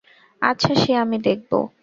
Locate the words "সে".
0.75-0.91